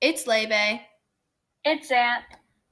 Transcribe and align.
It's 0.00 0.26
Lebe. 0.28 0.80
It's 1.64 1.90
Aunt. 1.90 2.22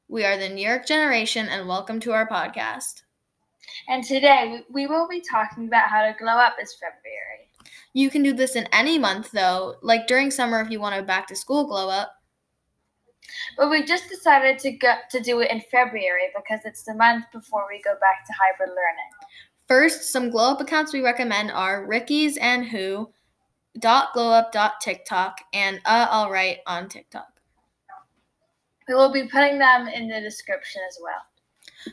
We 0.06 0.24
are 0.24 0.38
the 0.38 0.48
New 0.48 0.64
York 0.64 0.86
Generation, 0.86 1.48
and 1.48 1.66
welcome 1.66 1.98
to 2.00 2.12
our 2.12 2.28
podcast. 2.28 3.02
And 3.88 4.04
today 4.04 4.60
we 4.70 4.86
will 4.86 5.08
be 5.08 5.20
talking 5.20 5.66
about 5.66 5.88
how 5.88 6.02
to 6.02 6.14
glow 6.16 6.34
up 6.34 6.54
this 6.56 6.76
February. 6.78 7.50
You 7.92 8.08
can 8.08 8.22
do 8.22 8.34
this 8.34 8.54
in 8.54 8.68
any 8.72 9.00
month, 9.00 9.32
though, 9.32 9.74
like 9.82 10.06
during 10.06 10.30
summer 10.30 10.60
if 10.60 10.70
you 10.70 10.78
want 10.78 10.96
a 10.96 11.02
back 11.02 11.26
to 11.26 11.34
school 11.34 11.66
glow 11.66 11.88
up. 11.88 12.12
But 13.56 13.68
we 13.68 13.82
just 13.82 14.08
decided 14.08 14.60
to 14.60 14.70
go 14.70 14.94
to 15.10 15.20
do 15.20 15.40
it 15.40 15.50
in 15.50 15.60
February 15.72 16.30
because 16.36 16.60
it's 16.64 16.84
the 16.84 16.94
month 16.94 17.24
before 17.32 17.66
we 17.68 17.82
go 17.82 17.94
back 17.94 18.24
to 18.26 18.32
hybrid 18.32 18.68
learning. 18.68 19.10
First, 19.66 20.12
some 20.12 20.30
glow 20.30 20.52
up 20.52 20.60
accounts 20.60 20.92
we 20.92 21.00
recommend 21.00 21.50
are 21.50 21.84
Ricky's 21.84 22.36
and 22.36 22.64
Who, 22.64 23.10
dot 23.80 24.12
glow 24.12 24.30
up 24.30 24.52
dot 24.52 24.80
TikTok, 24.80 25.40
and 25.52 25.80
uh 25.84 26.08
all 26.10 26.30
right 26.30 26.58
on 26.66 26.88
TikTok. 26.88 27.28
We 28.88 28.94
will 28.94 29.12
be 29.12 29.26
putting 29.26 29.58
them 29.58 29.88
in 29.88 30.08
the 30.08 30.20
description 30.20 30.80
as 30.88 30.98
well. 31.02 31.22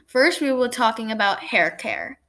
First, 0.07 0.41
we 0.41 0.51
will 0.51 0.67
be 0.67 0.73
talking 0.73 1.11
about 1.11 1.39
hair 1.39 1.71
care. 1.71 2.19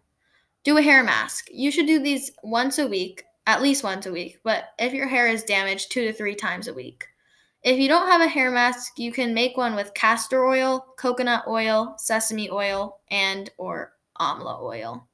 Do 0.65 0.79
a 0.79 0.83
hair 0.83 1.03
mask. 1.03 1.49
You 1.53 1.71
should 1.71 1.87
do 1.87 2.03
these 2.03 2.33
once 2.43 2.79
a 2.79 2.87
week, 2.87 3.25
at 3.47 3.61
least 3.61 3.85
once 3.85 4.07
a 4.07 4.13
week, 4.13 4.41
but 4.43 4.71
if 4.79 4.95
your 4.95 5.07
hair 5.07 5.29
is 5.29 5.45
damaged, 5.45 5.93
two 5.93 6.05
to 6.07 6.13
three 6.13 6.35
times 6.35 6.69
a 6.69 6.75
week. 6.75 7.05
If 7.63 7.79
you 7.79 7.89
don't 7.89 8.09
have 8.09 8.21
a 8.21 8.29
hair 8.29 8.51
mask, 8.51 8.99
you 8.99 9.13
can 9.13 9.33
make 9.33 9.57
one 9.57 9.75
with 9.75 9.95
castor 9.95 10.45
oil, 10.45 10.85
coconut 10.99 11.45
oil, 11.47 11.95
sesame 11.99 12.51
oil, 12.51 13.01
and 13.11 13.51
or 13.59 13.93
amla 14.19 14.63
oil. 14.63 15.09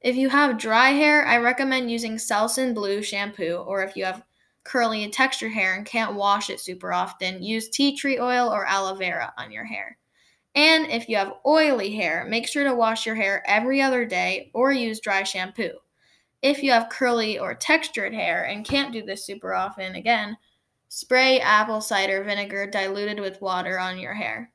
If 0.00 0.14
you 0.14 0.28
have 0.28 0.58
dry 0.58 0.90
hair, 0.90 1.26
I 1.26 1.38
recommend 1.38 1.90
using 1.90 2.16
Selsun 2.16 2.72
Blue 2.74 3.02
shampoo, 3.02 3.64
or 3.66 3.82
if 3.82 3.96
you 3.96 4.04
have 4.04 4.22
curly 4.62 5.02
and 5.02 5.12
textured 5.12 5.52
hair 5.52 5.74
and 5.74 5.84
can't 5.84 6.14
wash 6.14 6.50
it 6.50 6.60
super 6.60 6.92
often, 6.92 7.42
use 7.42 7.68
tea 7.68 7.96
tree 7.96 8.18
oil 8.18 8.48
or 8.48 8.64
aloe 8.66 8.94
vera 8.94 9.32
on 9.36 9.50
your 9.50 9.64
hair. 9.64 9.98
And 10.54 10.86
if 10.86 11.08
you 11.08 11.16
have 11.16 11.34
oily 11.46 11.94
hair, 11.94 12.24
make 12.28 12.46
sure 12.46 12.64
to 12.64 12.74
wash 12.74 13.06
your 13.06 13.14
hair 13.14 13.42
every 13.46 13.82
other 13.82 14.04
day 14.04 14.50
or 14.54 14.72
use 14.72 15.00
dry 15.00 15.22
shampoo. 15.22 15.72
If 16.42 16.62
you 16.62 16.70
have 16.70 16.90
curly 16.90 17.38
or 17.38 17.54
textured 17.54 18.14
hair 18.14 18.44
and 18.44 18.64
can't 18.64 18.92
do 18.92 19.02
this 19.02 19.24
super 19.24 19.54
often, 19.54 19.96
again, 19.96 20.36
spray 20.88 21.40
apple 21.40 21.80
cider 21.80 22.22
vinegar 22.22 22.66
diluted 22.66 23.18
with 23.20 23.42
water 23.42 23.78
on 23.78 23.98
your 23.98 24.14
hair. 24.14 24.52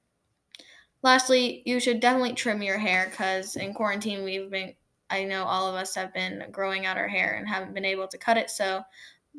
Lastly, 1.01 1.63
you 1.65 1.81
should 1.81 1.99
definitely 1.99 2.33
trim 2.33 2.61
your 2.61 2.77
hair 2.77 3.07
because 3.09 3.57
in 3.57 3.73
quarantine 3.73 4.23
we've 4.23 4.49
been 4.49 4.73
I 5.13 5.23
know 5.23 5.43
all 5.43 5.67
of 5.67 5.75
us 5.75 5.93
have 5.93 6.11
been 6.11 6.45
growing 6.51 6.87
out 6.87 6.97
our 6.97 7.07
hair 7.07 7.35
and 7.35 7.47
haven't 7.47 7.75
been 7.75 7.85
able 7.85 8.07
to 8.07 8.17
cut 8.17 8.35
it. 8.35 8.49
So 8.49 8.81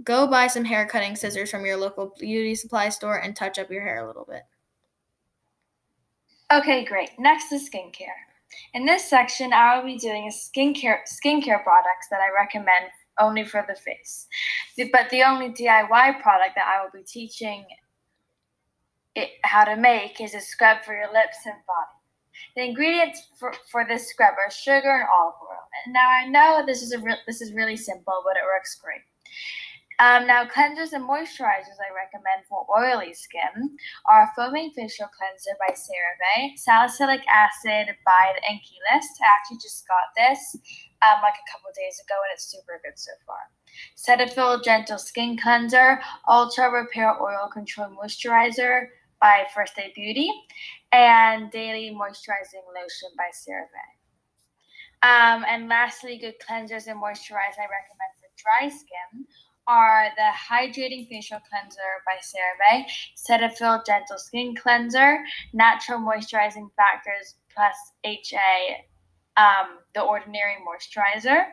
go 0.05 0.29
buy 0.29 0.47
some 0.47 0.65
hair 0.65 0.87
cutting 0.87 1.17
scissors 1.17 1.51
from 1.51 1.67
your 1.67 1.77
local 1.77 2.15
beauty 2.19 2.55
supply 2.55 2.89
store 2.91 3.21
and 3.21 3.35
touch 3.35 3.59
up 3.59 3.71
your 3.71 3.83
hair 3.83 4.05
a 4.05 4.07
little 4.07 4.25
bit. 4.25 4.43
Okay, 6.53 6.85
great. 6.85 7.11
Next 7.19 7.51
is 7.53 7.69
skincare. 7.69 8.23
In 8.75 8.87
this 8.87 9.11
section, 9.11 9.53
I 9.53 9.77
will 9.77 9.85
be 9.85 9.99
doing 9.99 10.29
a 10.29 10.33
skincare 10.33 10.99
skincare 11.09 11.65
products 11.65 12.07
that 12.11 12.21
I 12.21 12.33
recommend 12.33 12.87
only 13.19 13.45
for 13.45 13.65
the 13.67 13.75
face. 13.75 14.29
But 14.93 15.11
the 15.11 15.25
only 15.25 15.49
DIY 15.49 16.21
product 16.23 16.55
that 16.55 16.67
I 16.67 16.85
will 16.85 16.91
be 16.93 17.05
teaching 17.05 17.65
it 19.17 19.31
how 19.43 19.65
to 19.65 19.77
make 19.77 20.21
is 20.21 20.35
a 20.35 20.41
scrub 20.41 20.85
for 20.85 20.95
your 20.95 21.13
lips 21.13 21.39
and 21.47 21.55
body. 21.67 21.95
The 22.57 22.63
ingredients 22.65 23.29
for, 23.39 23.55
for 23.71 23.85
this 23.89 24.09
scrub 24.09 24.35
are 24.39 24.51
sugar 24.51 24.91
and 24.91 25.09
olive 25.13 25.35
oil. 25.43 25.44
Now 25.89 26.09
I 26.09 26.29
know 26.29 26.65
this 26.67 26.83
is 26.83 26.93
a 26.93 26.99
re- 26.99 27.25
this 27.27 27.41
is 27.41 27.53
really 27.53 27.77
simple, 27.77 28.23
but 28.25 28.37
it 28.37 28.45
works 28.45 28.79
great. 28.83 29.03
Um, 30.01 30.27
now, 30.27 30.45
cleansers 30.45 30.93
and 30.93 31.07
moisturizers 31.07 31.79
I 31.79 31.95
recommend 31.95 32.43
for 32.49 32.67
oily 32.67 33.15
skin 33.15 33.77
are 34.11 34.33
Foaming 34.35 34.73
Facial 34.75 35.07
Cleanser 35.07 35.55
by 35.61 35.73
CeraVe, 35.73 36.59
Salicylic 36.59 37.23
Acid 37.29 37.95
by 38.05 38.35
the 38.35 38.43
Inkey 38.51 38.79
List. 38.91 39.11
I 39.23 39.31
actually 39.39 39.59
just 39.63 39.87
got 39.87 40.11
this 40.17 40.57
um, 41.03 41.23
like 41.23 41.35
a 41.35 41.47
couple 41.53 41.71
days 41.77 42.01
ago 42.05 42.15
and 42.27 42.35
it's 42.35 42.51
super 42.51 42.81
good 42.83 42.99
so 42.99 43.13
far. 43.25 43.39
Cetaphil 43.97 44.65
Gentle 44.65 44.99
Skin 44.99 45.39
Cleanser, 45.39 46.01
Ultra 46.29 46.73
Repair 46.73 47.15
Oil 47.23 47.49
Control 47.53 47.89
Moisturizer 47.91 48.87
by 49.21 49.47
First 49.55 49.79
Aid 49.79 49.95
Beauty, 49.95 50.31
and 50.91 51.53
Daily 51.53 51.91
Moisturizing 51.91 52.67
Lotion 52.75 53.11
by 53.17 53.31
CeraVe. 53.31 54.04
Um, 55.03 55.45
and 55.49 55.69
lastly, 55.69 56.19
good 56.19 56.35
cleansers 56.41 56.87
and 56.87 57.01
moisturizers 57.03 57.59
I 57.59 57.69
recommend 57.69 58.15
for 58.17 58.29
dry 58.37 58.69
skin 58.69 59.27
are 59.67 60.09
the 60.17 60.31
Hydrating 60.33 61.09
Facial 61.09 61.41
Cleanser 61.49 61.81
by 62.07 62.17
CeraVe, 62.23 62.85
Cetaphil 63.17 63.85
Gentle 63.87 64.19
Skin 64.19 64.55
Cleanser, 64.55 65.19
Natural 65.53 65.99
Moisturizing 65.99 66.69
Factors 66.77 67.37
plus 67.55 67.75
HA, 68.05 68.85
um, 69.37 69.79
The 69.95 70.03
Ordinary 70.03 70.57
Moisturizer, 70.67 71.47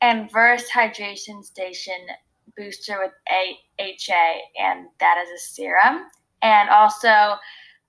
and 0.00 0.30
Versed 0.30 0.70
Hydration 0.72 1.44
Station 1.44 1.98
Booster 2.56 2.98
with 3.02 3.12
a- 3.30 3.58
HA, 3.78 4.42
and 4.58 4.86
that 5.00 5.18
is 5.22 5.30
a 5.30 5.38
serum. 5.38 6.06
And 6.42 6.68
also 6.70 7.36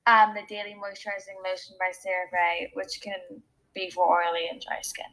um, 0.08 0.34
the 0.34 0.44
Daily 0.48 0.76
Moisturizing 0.76 1.38
Lotion 1.44 1.76
by 1.80 1.92
CeraVe, 1.92 2.70
which 2.74 3.00
can 3.02 3.42
for 3.94 4.22
oily 4.22 4.48
and 4.50 4.62
dry 4.62 4.82
skin. 4.82 5.06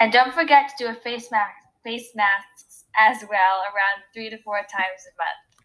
And 0.00 0.12
don't 0.12 0.34
forget 0.34 0.68
to 0.68 0.84
do 0.84 0.90
a 0.90 0.94
face 0.94 1.30
mask, 1.30 1.56
face 1.82 2.10
masks 2.14 2.84
as 2.96 3.22
well, 3.22 3.62
around 3.62 4.02
three 4.12 4.30
to 4.30 4.38
four 4.38 4.58
times 4.58 5.06
a 5.06 5.16
month. 5.16 5.56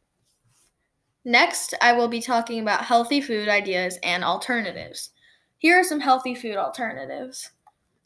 Next, 1.23 1.73
I 1.81 1.93
will 1.93 2.07
be 2.07 2.21
talking 2.21 2.61
about 2.61 2.85
healthy 2.85 3.21
food 3.21 3.47
ideas 3.47 3.99
and 4.03 4.23
alternatives. 4.23 5.11
Here 5.57 5.79
are 5.79 5.83
some 5.83 5.99
healthy 5.99 6.33
food 6.33 6.55
alternatives 6.55 7.51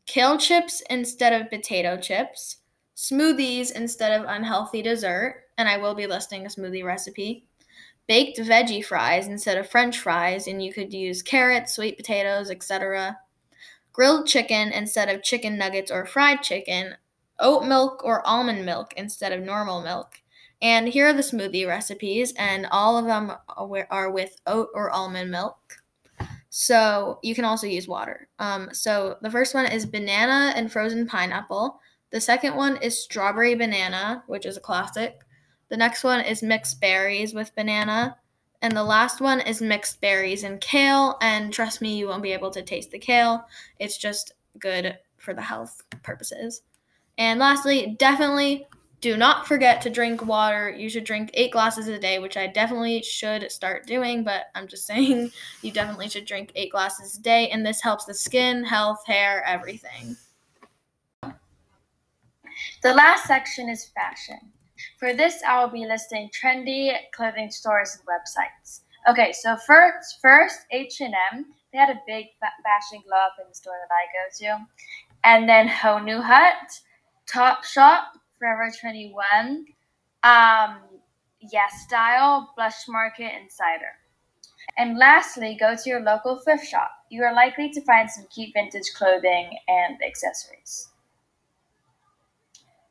kale 0.05 0.37
chips 0.37 0.83
instead 0.89 1.33
of 1.33 1.49
potato 1.49 1.97
chips, 1.97 2.57
smoothies 2.95 3.71
instead 3.71 4.19
of 4.19 4.27
unhealthy 4.27 4.81
dessert, 4.81 5.45
and 5.57 5.67
I 5.67 5.77
will 5.77 5.95
be 5.95 6.05
listing 6.05 6.45
a 6.45 6.49
smoothie 6.49 6.83
recipe, 6.83 7.47
baked 8.07 8.37
veggie 8.37 8.85
fries 8.85 9.27
instead 9.27 9.57
of 9.57 9.67
french 9.67 9.97
fries, 9.97 10.47
and 10.47 10.63
you 10.63 10.71
could 10.71 10.93
use 10.93 11.23
carrots, 11.23 11.75
sweet 11.75 11.97
potatoes, 11.97 12.51
etc., 12.51 13.17
grilled 13.95 14.27
chicken 14.27 14.73
instead 14.73 15.07
of 15.07 15.23
chicken 15.23 15.57
nuggets 15.57 15.89
or 15.89 16.05
fried 16.05 16.43
chicken, 16.43 16.95
oat 17.39 17.65
milk 17.65 18.03
or 18.03 18.27
almond 18.27 18.65
milk 18.65 18.93
instead 18.97 19.31
of 19.31 19.41
normal 19.41 19.81
milk. 19.81 20.21
And 20.61 20.89
here 20.89 21.07
are 21.07 21.13
the 21.13 21.21
smoothie 21.21 21.65
recipes, 21.65 22.33
and 22.37 22.67
all 22.71 22.97
of 22.97 23.05
them 23.05 23.31
are 23.89 24.11
with 24.11 24.35
oat 24.45 24.67
or 24.73 24.91
almond 24.91 25.31
milk. 25.31 25.77
So 26.49 27.19
you 27.23 27.33
can 27.35 27.45
also 27.45 27.67
use 27.67 27.87
water. 27.87 28.27
Um, 28.37 28.69
so 28.73 29.15
the 29.21 29.31
first 29.31 29.53
one 29.53 29.65
is 29.65 29.85
banana 29.85 30.51
and 30.57 30.69
frozen 30.69 31.07
pineapple. 31.07 31.79
The 32.11 32.19
second 32.19 32.55
one 32.55 32.77
is 32.77 33.01
strawberry 33.01 33.55
banana, 33.55 34.23
which 34.27 34.45
is 34.45 34.57
a 34.57 34.61
classic. 34.61 35.19
The 35.69 35.77
next 35.77 36.03
one 36.03 36.19
is 36.19 36.43
mixed 36.43 36.81
berries 36.81 37.33
with 37.33 37.55
banana. 37.55 38.17
And 38.65 38.75
the 38.75 38.83
last 38.83 39.21
one 39.21 39.41
is 39.41 39.61
mixed 39.61 40.01
berries 40.01 40.43
and 40.43 40.59
kale. 40.59 41.19
And 41.21 41.53
trust 41.53 41.81
me, 41.81 41.99
you 41.99 42.07
won't 42.07 42.23
be 42.23 42.31
able 42.31 42.49
to 42.49 42.63
taste 42.63 42.89
the 42.89 42.97
kale. 42.97 43.45
It's 43.77 43.95
just 43.95 44.31
good 44.57 44.97
for 45.17 45.35
the 45.35 45.41
health 45.43 45.83
purposes. 46.01 46.63
And 47.19 47.39
lastly, 47.39 47.95
definitely 47.99 48.65
do 49.01 49.17
not 49.17 49.45
forget 49.45 49.83
to 49.83 49.91
drink 49.91 50.25
water. 50.25 50.71
You 50.71 50.89
should 50.89 51.03
drink 51.03 51.29
eight 51.35 51.51
glasses 51.51 51.87
a 51.89 51.99
day, 51.99 52.17
which 52.17 52.37
I 52.37 52.47
definitely 52.47 53.03
should 53.03 53.51
start 53.51 53.85
doing, 53.85 54.23
but 54.23 54.45
I'm 54.55 54.67
just 54.67 54.87
saying 54.87 55.29
you 55.61 55.71
definitely 55.71 56.09
should 56.09 56.25
drink 56.25 56.51
eight 56.55 56.71
glasses 56.71 57.19
a 57.19 57.21
day, 57.21 57.49
and 57.49 57.63
this 57.63 57.83
helps 57.83 58.05
the 58.05 58.15
skin, 58.15 58.63
health, 58.63 59.05
hair, 59.05 59.43
everything. 59.45 60.17
The 62.81 62.95
last 62.95 63.25
section 63.25 63.69
is 63.69 63.85
fashion. 63.93 64.39
For 65.05 65.13
this, 65.13 65.43
I 65.47 65.63
will 65.63 65.69
be 65.69 65.85
listing 65.85 66.31
trendy 66.31 66.91
clothing 67.13 67.51
stores 67.51 67.95
and 67.95 68.07
websites. 68.07 68.79
Okay, 69.07 69.33
so 69.33 69.55
first, 69.55 70.17
first 70.19 70.61
H&M, 70.71 71.45
they 71.71 71.77
had 71.77 71.91
a 71.91 72.01
big 72.07 72.25
fashion 72.39 73.03
glow 73.05 73.17
up 73.17 73.35
in 73.39 73.47
the 73.47 73.53
store 73.53 73.75
that 73.87 73.93
I 73.93 74.55
go 74.57 74.57
to. 74.57 74.65
And 75.23 75.47
then 75.47 75.67
Honu 75.67 76.23
Hut, 76.23 76.71
Topshop, 77.31 78.05
Forever 78.39 78.71
21, 78.81 79.67
um, 80.23 80.77
Yes 81.39 81.83
Style, 81.85 82.51
Blush 82.55 82.87
Market, 82.87 83.31
Insider. 83.39 83.93
And 84.75 84.97
lastly, 84.97 85.55
go 85.59 85.75
to 85.75 85.87
your 85.87 86.01
local 86.01 86.39
thrift 86.39 86.65
shop. 86.65 86.89
You 87.11 87.21
are 87.25 87.35
likely 87.35 87.69
to 87.73 87.81
find 87.81 88.09
some 88.09 88.25
cute 88.33 88.53
vintage 88.55 88.91
clothing 88.95 89.51
and 89.67 90.01
accessories. 90.03 90.89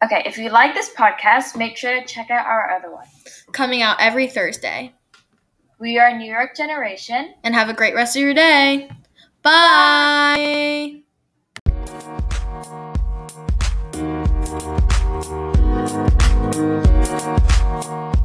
Okay, 0.05 0.23
if 0.27 0.37
you 0.37 0.51
like 0.51 0.75
this 0.75 0.91
podcast, 0.91 1.57
make 1.57 1.79
sure 1.79 1.99
to 1.99 2.07
check 2.07 2.31
out 2.31 2.45
our 2.45 2.71
other 2.71 2.93
one. 2.93 3.07
Coming 3.53 3.81
out 3.81 3.97
every 4.01 4.27
Thursday. 4.27 4.93
We 5.79 5.99
are 5.99 6.15
New 6.15 6.31
York 6.31 6.55
Generation. 6.55 7.33
And 7.43 7.55
have 7.55 7.71
a 7.71 7.73
great 7.73 7.95
rest 7.95 8.15
of 8.15 8.21
your 8.21 8.35
day. 8.35 8.91
Bye. 9.43 11.01
Bye. 16.53 18.25